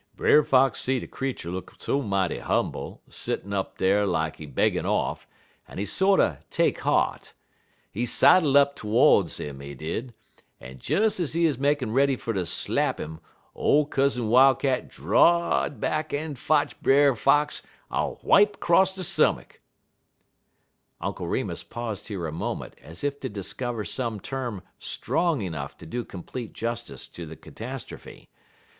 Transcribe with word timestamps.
"Brer 0.15 0.41
Fox 0.43 0.81
see 0.81 0.97
de 0.97 1.05
creetur 1.05 1.51
look 1.51 1.75
so 1.77 2.01
mighty 2.01 2.39
humble, 2.39 3.03
settin' 3.07 3.53
up 3.53 3.77
dar 3.77 4.07
lak 4.07 4.37
he 4.37 4.47
beggin' 4.47 4.83
off, 4.83 5.27
en 5.69 5.77
he 5.77 5.85
sorter 5.85 6.39
take 6.49 6.79
heart. 6.79 7.35
He 7.91 8.07
sidle 8.07 8.57
up 8.57 8.75
todes 8.75 9.39
'im, 9.39 9.59
he 9.59 9.75
did, 9.75 10.15
en 10.59 10.79
des 10.79 10.95
ez 11.21 11.33
he 11.33 11.45
'uz 11.47 11.59
makin' 11.59 11.91
ready 11.91 12.15
fer 12.15 12.33
ter 12.33 12.45
slap 12.45 12.99
'im 12.99 13.19
ole 13.53 13.85
Cousin 13.85 14.27
Wildcat 14.27 14.87
draw'd 14.89 15.79
back 15.79 16.13
en 16.15 16.33
fotch 16.33 16.81
Brer 16.81 17.13
Fox 17.13 17.61
a 17.91 18.15
wipe 18.23 18.59
'cross 18.59 18.95
de 18.95 19.03
stomach." 19.03 19.61
Uncle 20.99 21.27
Remus 21.27 21.61
paused 21.63 22.07
here 22.07 22.25
a 22.25 22.31
moment, 22.31 22.73
as 22.81 23.03
if 23.03 23.19
to 23.19 23.29
discover 23.29 23.83
some 23.85 24.19
term 24.19 24.63
strong 24.79 25.43
enough 25.43 25.77
to 25.77 25.85
do 25.85 26.03
complete 26.03 26.53
justice 26.53 27.07
to 27.07 27.27
the 27.27 27.35
catastrophe. 27.35 28.29